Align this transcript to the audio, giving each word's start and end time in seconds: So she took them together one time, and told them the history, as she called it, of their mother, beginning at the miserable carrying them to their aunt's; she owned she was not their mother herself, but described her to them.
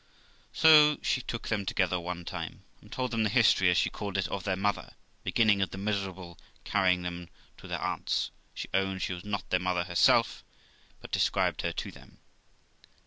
So 0.51 0.97
she 1.03 1.21
took 1.21 1.49
them 1.49 1.63
together 1.63 1.99
one 1.99 2.25
time, 2.25 2.63
and 2.81 2.91
told 2.91 3.11
them 3.11 3.21
the 3.21 3.29
history, 3.29 3.69
as 3.69 3.77
she 3.77 3.91
called 3.91 4.17
it, 4.17 4.27
of 4.29 4.43
their 4.45 4.55
mother, 4.55 4.95
beginning 5.23 5.61
at 5.61 5.69
the 5.69 5.77
miserable 5.77 6.39
carrying 6.63 7.03
them 7.03 7.29
to 7.57 7.67
their 7.67 7.79
aunt's; 7.79 8.31
she 8.55 8.67
owned 8.73 9.03
she 9.03 9.13
was 9.13 9.23
not 9.23 9.47
their 9.51 9.59
mother 9.59 9.83
herself, 9.83 10.43
but 11.01 11.11
described 11.11 11.61
her 11.61 11.71
to 11.73 11.91
them. 11.91 12.17